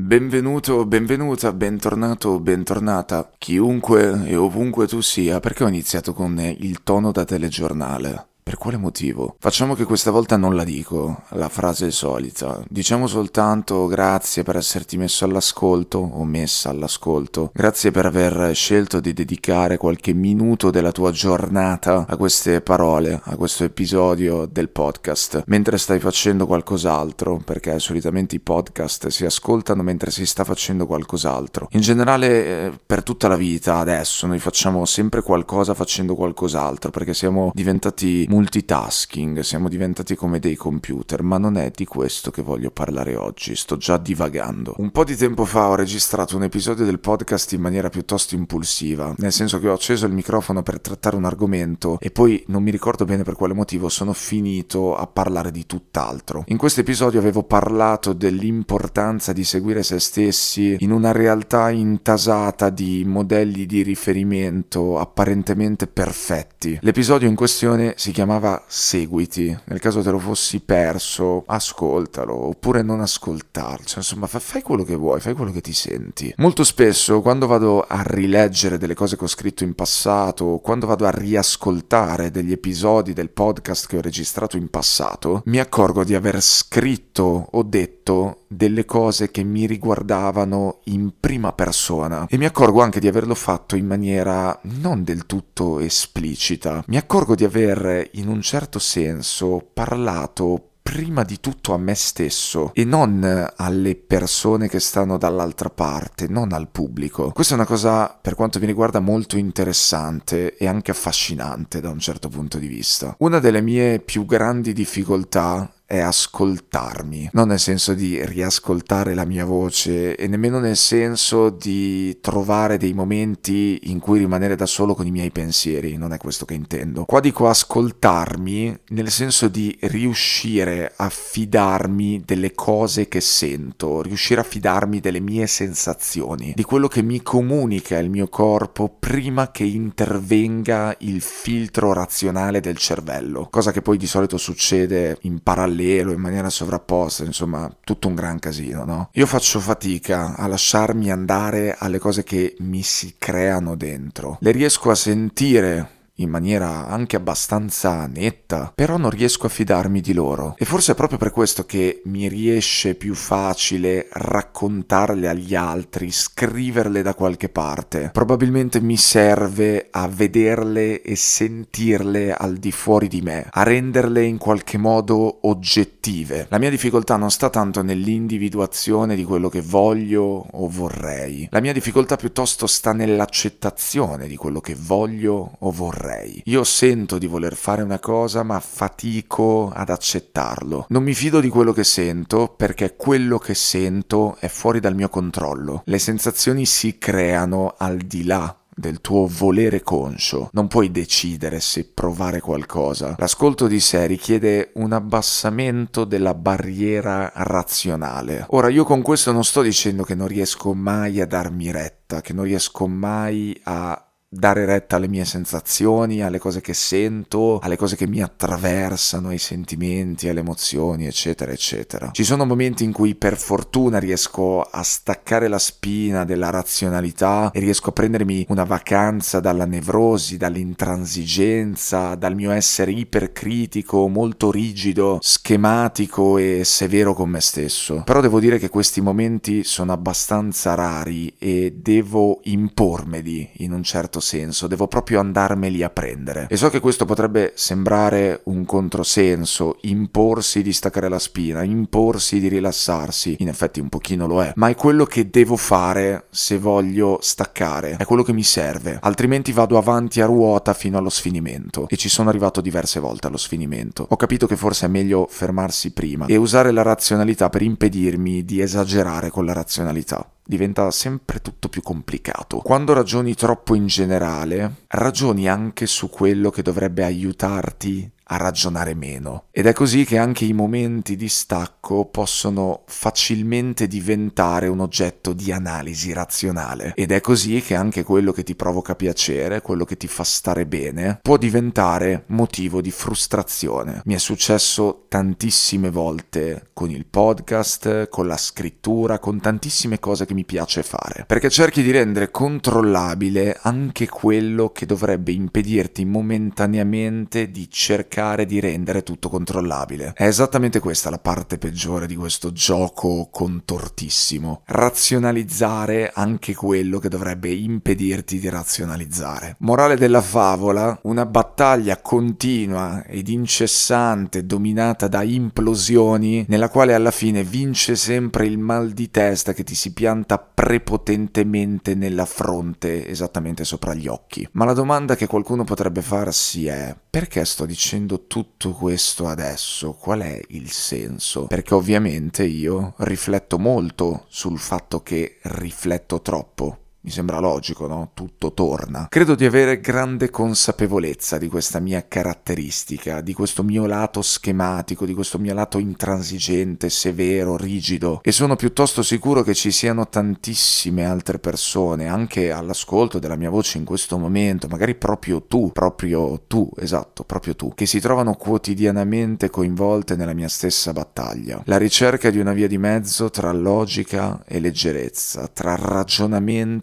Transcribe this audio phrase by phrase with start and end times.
[0.00, 7.10] Benvenuto, benvenuta, bentornato, bentornata, chiunque e ovunque tu sia, perché ho iniziato con il tono
[7.10, 8.26] da telegiornale.
[8.48, 9.36] Per quale motivo?
[9.40, 12.64] Facciamo che questa volta non la dico, la frase solita.
[12.66, 17.50] Diciamo soltanto grazie per esserti messo all'ascolto o messa all'ascolto.
[17.52, 23.36] Grazie per aver scelto di dedicare qualche minuto della tua giornata a queste parole, a
[23.36, 30.10] questo episodio del podcast, mentre stai facendo qualcos'altro, perché solitamente i podcast si ascoltano mentre
[30.10, 31.68] si sta facendo qualcos'altro.
[31.72, 37.12] In generale, eh, per tutta la vita adesso noi facciamo sempre qualcosa facendo qualcos'altro, perché
[37.12, 42.70] siamo diventati multitasking, siamo diventati come dei computer, ma non è di questo che voglio
[42.70, 44.74] parlare oggi, sto già divagando.
[44.76, 49.12] Un po' di tempo fa ho registrato un episodio del podcast in maniera piuttosto impulsiva,
[49.18, 52.70] nel senso che ho acceso il microfono per trattare un argomento e poi non mi
[52.70, 56.44] ricordo bene per quale motivo sono finito a parlare di tutt'altro.
[56.46, 63.02] In questo episodio avevo parlato dell'importanza di seguire se stessi in una realtà intasata di
[63.04, 66.78] modelli di riferimento apparentemente perfetti.
[66.82, 69.58] L'episodio in questione si chiama chiamava Seguiti.
[69.64, 73.86] Nel caso te lo fossi perso, ascoltalo, oppure non ascoltarlo.
[73.86, 76.32] Cioè, insomma, fai quello che vuoi, fai quello che ti senti.
[76.36, 81.06] Molto spesso, quando vado a rileggere delle cose che ho scritto in passato, quando vado
[81.06, 86.42] a riascoltare degli episodi del podcast che ho registrato in passato, mi accorgo di aver
[86.42, 93.00] scritto o detto delle cose che mi riguardavano in prima persona e mi accorgo anche
[93.00, 96.82] di averlo fatto in maniera non del tutto esplicita.
[96.86, 102.70] Mi accorgo di aver in un certo senso parlato prima di tutto a me stesso
[102.72, 107.30] e non alle persone che stanno dall'altra parte, non al pubblico.
[107.32, 111.98] Questa è una cosa, per quanto mi riguarda, molto interessante e anche affascinante da un
[111.98, 113.14] certo punto di vista.
[113.18, 119.46] Una delle mie più grandi difficoltà è ascoltarmi, non nel senso di riascoltare la mia
[119.46, 125.06] voce e nemmeno nel senso di trovare dei momenti in cui rimanere da solo con
[125.06, 127.06] i miei pensieri, non è questo che intendo.
[127.06, 134.44] Qua dico ascoltarmi nel senso di riuscire a fidarmi delle cose che sento, riuscire a
[134.44, 140.94] fidarmi delle mie sensazioni, di quello che mi comunica il mio corpo prima che intervenga
[140.98, 146.20] il filtro razionale del cervello, cosa che poi di solito succede in parallelo parallelo, in
[146.20, 149.10] maniera sovrapposta, insomma, tutto un gran casino, no?
[149.12, 154.38] Io faccio fatica a lasciarmi andare alle cose che mi si creano dentro.
[154.40, 155.90] Le riesco a sentire
[156.20, 160.54] in maniera anche abbastanza netta, però non riesco a fidarmi di loro.
[160.58, 167.02] E forse è proprio per questo che mi riesce più facile raccontarle agli altri, scriverle
[167.02, 168.10] da qualche parte.
[168.12, 174.38] Probabilmente mi serve a vederle e sentirle al di fuori di me, a renderle in
[174.38, 176.46] qualche modo oggettive.
[176.48, 181.46] La mia difficoltà non sta tanto nell'individuazione di quello che voglio o vorrei.
[181.50, 186.42] La mia difficoltà piuttosto sta nell'accettazione di quello che voglio o vorrei vorrei.
[186.46, 190.86] Io sento di voler fare una cosa ma fatico ad accettarlo.
[190.88, 195.08] Non mi fido di quello che sento perché quello che sento è fuori dal mio
[195.08, 195.82] controllo.
[195.84, 200.50] Le sensazioni si creano al di là del tuo volere conscio.
[200.52, 203.16] Non puoi decidere se provare qualcosa.
[203.18, 208.46] L'ascolto di sé richiede un abbassamento della barriera razionale.
[208.50, 212.32] Ora, io con questo non sto dicendo che non riesco mai a darmi retta, che
[212.32, 217.96] non riesco mai a dare retta alle mie sensazioni, alle cose che sento, alle cose
[217.96, 222.10] che mi attraversano, ai sentimenti, alle emozioni, eccetera, eccetera.
[222.12, 227.60] Ci sono momenti in cui per fortuna riesco a staccare la spina della razionalità e
[227.60, 236.36] riesco a prendermi una vacanza dalla nevrosi, dall'intransigenza, dal mio essere ipercritico, molto rigido, schematico
[236.36, 238.02] e severo con me stesso.
[238.04, 244.17] Però devo dire che questi momenti sono abbastanza rari e devo impormeli in un certo
[244.18, 246.46] certo senso, devo proprio andarmeli a prendere.
[246.50, 252.48] E so che questo potrebbe sembrare un controsenso, imporsi di staccare la spina, imporsi di
[252.48, 257.18] rilassarsi, in effetti un pochino lo è, ma è quello che devo fare se voglio
[257.20, 261.96] staccare, è quello che mi serve, altrimenti vado avanti a ruota fino allo sfinimento e
[261.96, 264.06] ci sono arrivato diverse volte allo sfinimento.
[264.08, 268.60] Ho capito che forse è meglio fermarsi prima e usare la razionalità per impedirmi di
[268.60, 272.56] esagerare con la razionalità diventa sempre tutto più complicato.
[272.58, 279.44] Quando ragioni troppo in generale, ragioni anche su quello che dovrebbe aiutarti a ragionare meno.
[279.50, 285.52] Ed è così che anche i momenti di stacco possono facilmente diventare un oggetto di
[285.52, 286.92] analisi razionale.
[286.94, 290.66] Ed è così che anche quello che ti provoca piacere, quello che ti fa stare
[290.66, 294.02] bene, può diventare motivo di frustrazione.
[294.04, 300.34] Mi è successo tantissime volte con il podcast, con la scrittura, con tantissime cose che
[300.34, 301.24] mi piace fare.
[301.26, 308.58] Perché cerchi di rendere controllabile anche quello che dovrebbe impedirti momentaneamente di cercare cercare di
[308.58, 310.12] rendere tutto controllabile.
[310.14, 314.62] È esattamente questa la parte peggiore di questo gioco contortissimo.
[314.66, 319.54] Razionalizzare anche quello che dovrebbe impedirti di razionalizzare.
[319.60, 327.44] Morale della favola, una battaglia continua ed incessante dominata da implosioni nella quale alla fine
[327.44, 333.94] vince sempre il mal di testa che ti si pianta prepotentemente nella fronte, esattamente sopra
[333.94, 334.48] gli occhi.
[334.52, 339.92] Ma la domanda che qualcuno potrebbe farsi è perché sto dicendo tutto questo adesso?
[339.92, 341.46] Qual è il senso?
[341.46, 348.10] Perché ovviamente io rifletto molto sul fatto che rifletto troppo mi sembra logico, no?
[348.12, 349.06] Tutto torna.
[349.08, 355.14] Credo di avere grande consapevolezza di questa mia caratteristica, di questo mio lato schematico, di
[355.14, 361.38] questo mio lato intransigente, severo, rigido e sono piuttosto sicuro che ci siano tantissime altre
[361.38, 367.24] persone, anche all'ascolto della mia voce in questo momento, magari proprio tu, proprio tu, esatto,
[367.24, 371.62] proprio tu, che si trovano quotidianamente coinvolte nella mia stessa battaglia.
[371.66, 375.76] La ricerca di una via di mezzo tra logica e leggerezza, tra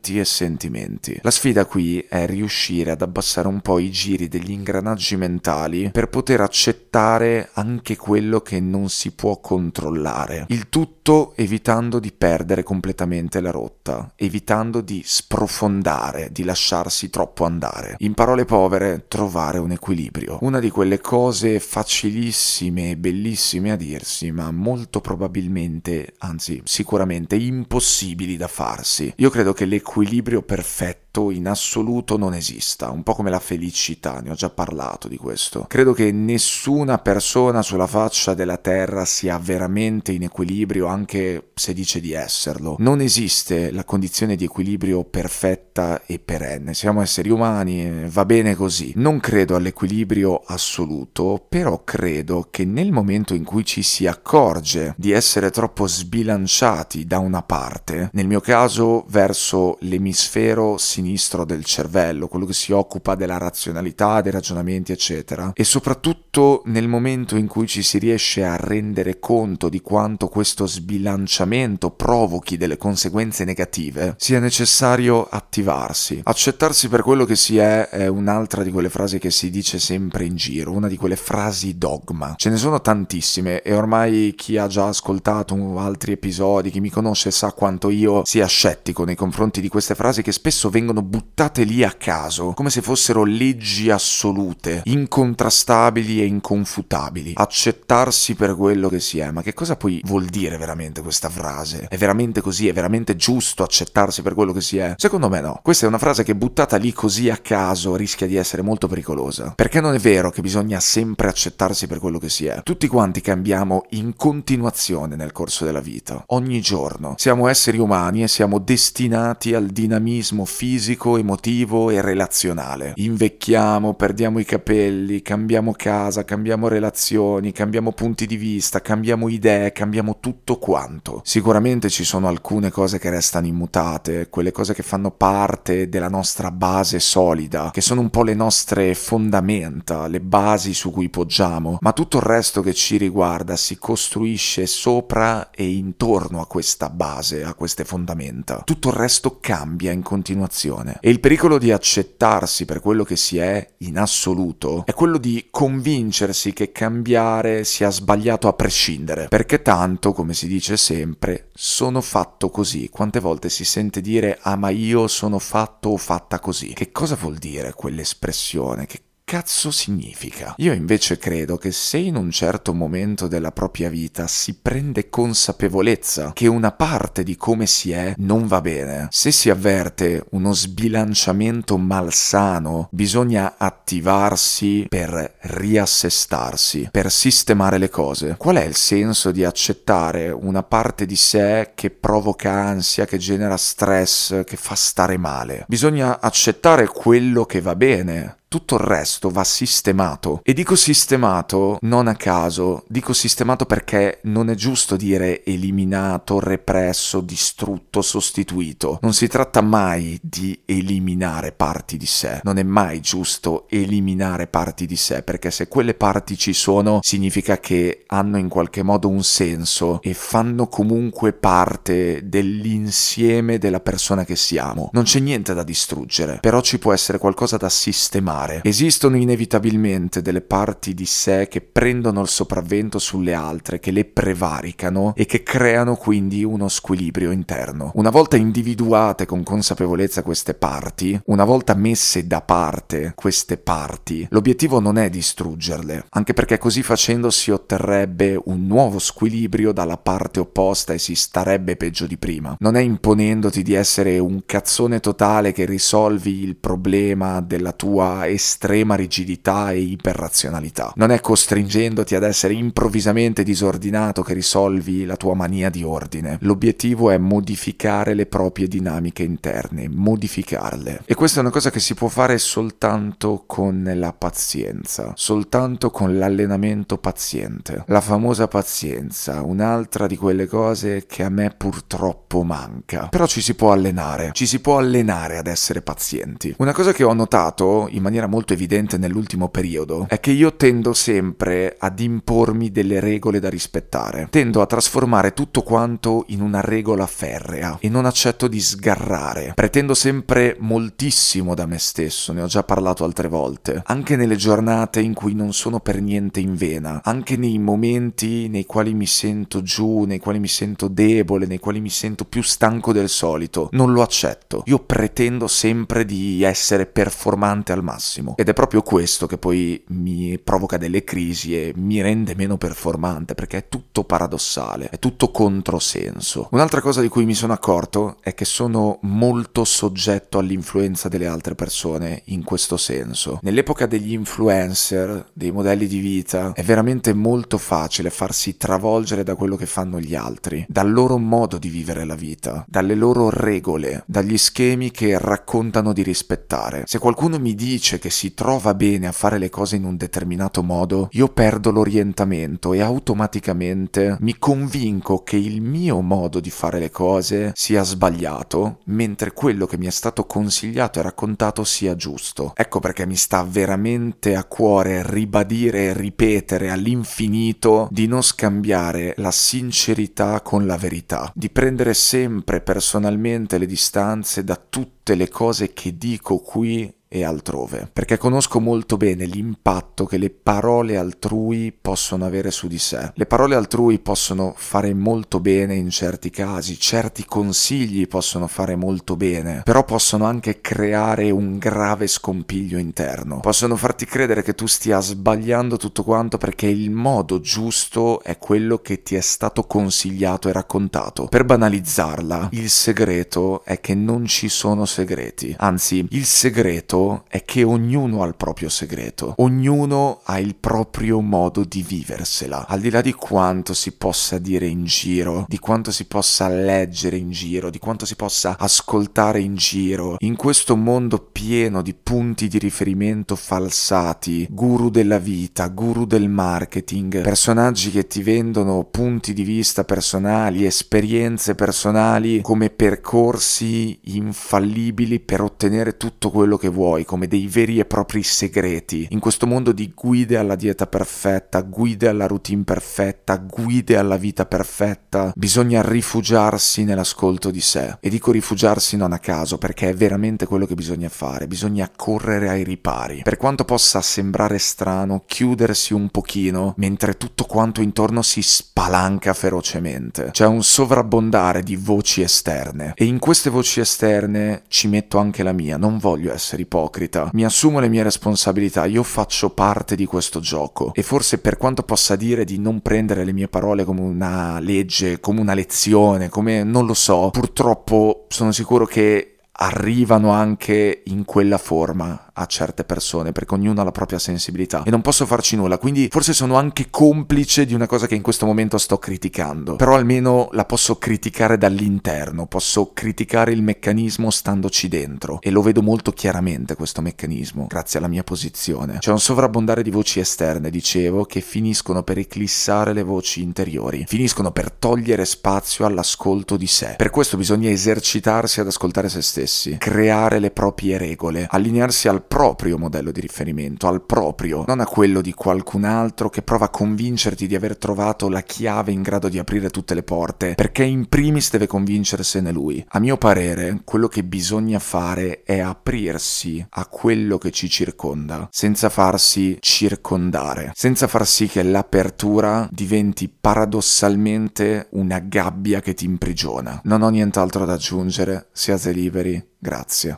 [0.05, 1.19] ragionamenti e sentimenti.
[1.21, 6.09] La sfida qui è riuscire ad abbassare un po' i giri degli ingranaggi mentali per
[6.09, 10.45] poter accettare anche quello che non si può controllare.
[10.49, 17.95] Il tutto evitando di perdere completamente la rotta, evitando di sprofondare, di lasciarsi troppo andare.
[17.99, 20.37] In parole povere, trovare un equilibrio.
[20.41, 28.37] Una di quelle cose facilissime e bellissime a dirsi, ma molto probabilmente, anzi sicuramente impossibili
[28.37, 29.13] da farsi.
[29.17, 34.19] Io credo che l'equilibrio equilibrio perfetto in assoluto non esista, un po' come la felicità,
[34.19, 35.65] ne ho già parlato di questo.
[35.69, 42.01] Credo che nessuna persona sulla faccia della Terra sia veramente in equilibrio anche se dice
[42.01, 42.75] di esserlo.
[42.79, 48.91] Non esiste la condizione di equilibrio perfetta e perenne, siamo esseri umani, va bene così.
[48.97, 55.11] Non credo all'equilibrio assoluto, però credo che nel momento in cui ci si accorge di
[55.11, 62.45] essere troppo sbilanciati da una parte, nel mio caso verso l'emisfero sinistro del cervello, quello
[62.45, 65.51] che si occupa della razionalità, dei ragionamenti, eccetera.
[65.53, 70.65] E soprattutto nel momento in cui ci si riesce a rendere conto di quanto questo
[70.67, 76.21] sbilanciamento provochi delle conseguenze negative, sia necessario attivarsi.
[76.23, 80.25] Accettarsi per quello che si è è un'altra di quelle frasi che si dice sempre
[80.25, 82.33] in giro, una di quelle frasi dogma.
[82.37, 87.31] Ce ne sono tantissime e ormai chi ha già ascoltato altri episodi, chi mi conosce
[87.31, 91.83] sa quanto io sia scettico nei confronti di queste frasi che spesso vengono buttate lì
[91.83, 97.33] a caso, come se fossero leggi assolute, incontrastabili e inconfutabili.
[97.35, 99.31] Accettarsi per quello che si è.
[99.31, 101.87] Ma che cosa poi vuol dire veramente questa frase?
[101.89, 102.69] È veramente così?
[102.69, 104.93] È veramente giusto accettarsi per quello che si è?
[104.95, 105.59] Secondo me no.
[105.61, 109.51] Questa è una frase che buttata lì così a caso rischia di essere molto pericolosa.
[109.57, 112.61] Perché non è vero che bisogna sempre accettarsi per quello che si è.
[112.63, 117.15] Tutti quanti cambiamo in continuazione nel corso della vita, ogni giorno.
[117.17, 122.93] Siamo esseri umani e siamo destinati al dinamismo fisico, emotivo e relazionale.
[122.95, 130.17] Invecchiamo, perdiamo i capelli, cambiamo casa, cambiamo relazioni, cambiamo punti di vista, cambiamo idee, cambiamo
[130.19, 131.21] tutto quanto.
[131.23, 136.51] Sicuramente ci sono alcune cose che restano immutate, quelle cose che fanno parte della nostra
[136.51, 141.93] base solida, che sono un po' le nostre fondamenta, le basi su cui poggiamo, ma
[141.93, 147.53] tutto il resto che ci riguarda si costruisce sopra e intorno a questa base, a
[147.53, 148.61] queste fondamenta.
[148.63, 150.97] Tutto il resto cambia in continuazione.
[151.01, 155.47] E il pericolo di accettarsi per quello che si è in assoluto è quello di
[155.49, 162.49] convincersi che cambiare sia sbagliato a prescindere, perché tanto, come si dice sempre sono fatto
[162.49, 162.89] così.
[162.89, 166.73] Quante volte si sente dire ah ma io sono fatto o fatta così?
[166.73, 168.85] Che cosa vuol dire quell'espressione?
[168.85, 170.53] Che cazzo significa?
[170.57, 176.31] Io invece credo che se in un certo momento della propria vita si prende consapevolezza
[176.31, 181.75] che una parte di come si è non va bene, se si avverte uno sbilanciamento
[181.77, 188.35] malsano, bisogna attivarsi per riassestarsi, per sistemare le cose.
[188.37, 193.57] Qual è il senso di accettare una parte di sé che provoca ansia, che genera
[193.57, 195.65] stress, che fa stare male?
[195.67, 200.39] Bisogna accettare quello che va bene tutto il resto va sistemato.
[200.41, 207.19] E dico sistemato non a caso, dico sistemato perché non è giusto dire eliminato, represso,
[207.19, 208.99] distrutto, sostituito.
[209.01, 212.39] Non si tratta mai di eliminare parti di sé.
[212.43, 217.59] Non è mai giusto eliminare parti di sé perché se quelle parti ci sono significa
[217.59, 224.37] che hanno in qualche modo un senso e fanno comunque parte dell'insieme della persona che
[224.37, 224.91] siamo.
[224.93, 228.61] Non c'è niente da distruggere, però ci può essere qualcosa da sistemare fare.
[228.63, 235.13] Esistono inevitabilmente delle parti di sé che prendono il sopravvento sulle altre, che le prevaricano
[235.15, 237.91] e che creano quindi uno squilibrio interno.
[237.95, 244.79] Una volta individuate con consapevolezza queste parti, una volta messe da parte queste parti, l'obiettivo
[244.79, 250.93] non è distruggerle, anche perché così facendo si otterrebbe un nuovo squilibrio dalla parte opposta
[250.93, 252.55] e si starebbe peggio di prima.
[252.59, 258.95] Non è imponendoti di essere un cazzone totale che risolvi il problema della tua estrema
[258.95, 260.93] rigidità e iperrazionalità.
[260.95, 266.37] Non è costringendoti ad essere improvvisamente disordinato che risolvi la tua mania di ordine.
[266.41, 271.01] L'obiettivo è modificare le proprie dinamiche interne, modificarle.
[271.05, 276.17] E questa è una cosa che si può fare soltanto con la pazienza, soltanto con
[276.17, 277.83] l'allenamento paziente.
[277.87, 283.07] La famosa pazienza, un'altra di quelle cose che a me purtroppo manca.
[283.07, 286.53] Però ci si può allenare, ci si può allenare ad essere pazienti.
[286.57, 290.93] Una cosa che ho notato in maniera molto evidente nell'ultimo periodo è che io tendo
[290.93, 294.27] sempre ad impormi delle regole da rispettare.
[294.29, 299.51] Tendo a trasformare tutto quanto in una regola ferrea e non accetto di sgarrare.
[299.53, 303.81] Pretendo sempre moltissimo da me stesso, ne ho già parlato altre volte.
[303.85, 308.65] Anche nelle giornate in cui non sono per niente in vena, anche nei momenti nei
[308.65, 312.93] quali mi sento giù, nei quali mi sento debole, nei quali mi sento più stanco
[312.93, 314.63] del solito, non lo accetto.
[314.65, 318.35] Io pretendo sempre di essere performante al massimo massimo.
[318.37, 323.33] Ed è proprio questo che poi mi provoca delle crisi e mi rende meno performante,
[323.33, 326.47] perché è tutto paradossale, è tutto controsenso.
[326.51, 331.55] Un'altra cosa di cui mi sono accorto è che sono molto soggetto all'influenza delle altre
[331.55, 333.39] persone in questo senso.
[333.41, 339.55] Nell'epoca degli influencer, dei modelli di vita, è veramente molto facile farsi travolgere da quello
[339.55, 344.37] che fanno gli altri, dal loro modo di vivere la vita, dalle loro regole, dagli
[344.37, 346.83] schemi che raccontano di rispettare.
[346.85, 350.63] Se qualcuno mi dice che si trova bene a fare le cose in un determinato
[350.63, 356.91] modo, io perdo l'orientamento e automaticamente mi convinco che il mio modo di fare le
[356.91, 362.53] cose sia sbagliato, mentre quello che mi è stato consigliato e raccontato sia giusto.
[362.55, 369.31] Ecco perché mi sta veramente a cuore ribadire e ripetere all'infinito di non scambiare la
[369.31, 375.97] sincerità con la verità, di prendere sempre personalmente le distanze da tutte le cose che
[375.97, 382.51] dico qui e altrove, perché conosco molto bene l'impatto che le parole altrui possono avere
[382.51, 383.13] su di sé.
[383.13, 389.15] Le parole altrui possono fare molto bene in certi casi, certi consigli possono fare molto
[389.15, 393.39] bene, però possono anche creare un grave scompiglio interno.
[393.39, 398.79] Possono farti credere che tu stia sbagliando tutto quanto perché il modo giusto è quello
[398.79, 401.27] che ti è stato consigliato e raccontato.
[401.27, 407.63] Per banalizzarla, il segreto è che non ci sono segreti, anzi il segreto è che
[407.63, 413.01] ognuno ha il proprio segreto, ognuno ha il proprio modo di viversela, al di là
[413.01, 417.79] di quanto si possa dire in giro, di quanto si possa leggere in giro, di
[417.79, 424.47] quanto si possa ascoltare in giro, in questo mondo pieno di punti di riferimento falsati,
[424.49, 431.55] guru della vita, guru del marketing, personaggi che ti vendono punti di vista personali, esperienze
[431.55, 437.85] personali come percorsi infallibili per ottenere tutto quello che vuoi tuoi come dei veri e
[437.85, 439.07] propri segreti.
[439.09, 444.45] In questo mondo di guide alla dieta perfetta, guide alla routine perfetta, guide alla vita
[444.45, 447.97] perfetta, bisogna rifugiarsi nell'ascolto di sé.
[447.99, 452.49] E dico rifugiarsi non a caso, perché è veramente quello che bisogna fare, bisogna correre
[452.49, 453.21] ai ripari.
[453.23, 460.29] Per quanto possa sembrare strano, chiudersi un pochino mentre tutto quanto intorno si spalanca ferocemente.
[460.29, 465.51] C'è un sovrabbondare di voci esterne e in queste voci esterne ci metto anche la
[465.51, 470.39] mia, non voglio essere ipocrita, mi assumo le mie responsabilità, io faccio parte di questo
[470.39, 470.91] gioco.
[470.93, 475.19] E forse per quanto possa dire di non prendere le mie parole come una legge,
[475.19, 481.57] come una lezione, come non lo so, purtroppo sono sicuro che arrivano anche in quella
[481.57, 485.77] forma a certe persone, perché ognuno ha la propria sensibilità e non posso farci nulla,
[485.77, 489.95] quindi forse sono anche complice di una cosa che in questo momento sto criticando, però
[489.95, 496.11] almeno la posso criticare dall'interno, posso criticare il meccanismo standoci dentro e lo vedo molto
[496.11, 498.97] chiaramente questo meccanismo, grazie alla mia posizione.
[498.99, 504.51] C'è un sovrabbondare di voci esterne, dicevo, che finiscono per eclissare le voci interiori, finiscono
[504.51, 506.95] per togliere spazio all'ascolto di sé.
[506.97, 512.77] Per questo bisogna esercitarsi ad ascoltare se stessi, creare le proprie regole, allinearsi al proprio
[512.77, 517.47] modello di riferimento, al proprio, non a quello di qualcun altro che prova a convincerti
[517.47, 521.51] di aver trovato la chiave in grado di aprire tutte le porte, perché in primis
[521.51, 522.83] deve convincersene lui.
[522.89, 528.89] A mio parere, quello che bisogna fare è aprirsi a quello che ci circonda, senza
[528.89, 536.81] farsi circondare, senza far sì che l'apertura diventi paradossalmente una gabbia che ti imprigiona.
[536.83, 540.17] Non ho nient'altro da aggiungere, siate liberi, grazie.